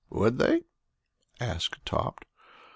[0.09, 0.63] "Would they?"
[1.39, 2.25] asked Tot.